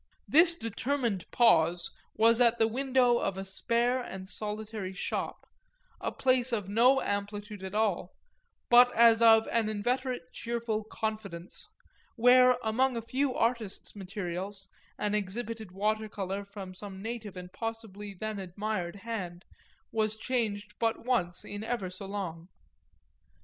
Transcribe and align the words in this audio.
This 0.27 0.55
determined 0.55 1.29
pause 1.29 1.91
was 2.15 2.41
at 2.41 2.57
the 2.57 2.67
window 2.67 3.19
of 3.19 3.37
a 3.37 3.45
spare 3.45 4.01
and 4.01 4.27
solitary 4.27 4.93
shop, 4.93 5.45
a 5.99 6.11
place 6.11 6.51
of 6.51 6.67
no 6.67 6.99
amplitude 7.03 7.61
at 7.63 7.75
all, 7.75 8.15
but 8.67 8.91
as 8.95 9.21
of 9.21 9.47
an 9.49 9.69
inveterate 9.69 10.33
cheerful 10.33 10.83
confidence, 10.85 11.69
where, 12.15 12.57
among 12.63 12.97
a 12.97 13.01
few 13.03 13.35
artists' 13.35 13.95
materials, 13.95 14.67
an 14.97 15.13
exhibited 15.13 15.71
water 15.71 16.09
colour 16.09 16.45
from 16.45 16.73
some 16.73 16.99
native 17.03 17.37
and 17.37 17.53
possibly 17.53 18.11
then 18.15 18.39
admired 18.39 18.95
hand 18.95 19.45
was 19.91 20.17
changed 20.17 20.73
but 20.79 21.05
once 21.05 21.45
in 21.45 21.63
ever 21.63 21.91
so 21.91 22.07
long. 22.07 22.47